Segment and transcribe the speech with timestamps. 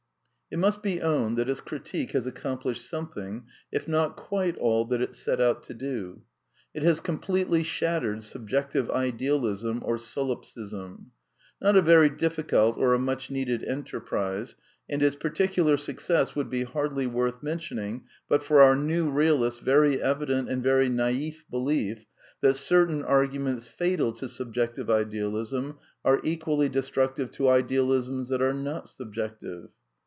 [0.53, 5.01] It must be owned that its critique has accomplished something, if not quite all that
[5.01, 6.23] it set out to do.
[6.73, 6.99] It has!
[6.99, 10.87] ^ completely shattered Subjective Idealism or Solipsism.
[11.33, 14.57] \..^ Not a very diflScult or a much needed enterprise;
[14.89, 19.59] and its j^ particular success would be hardly worth mentioning but for our new realists'
[19.63, 22.05] very evident and very naif belief
[22.41, 28.41] that ^ certain arguments fatal to Subjective Idealism are equally \\/^ destructive to idealisms that
[28.41, 29.69] are not subjective.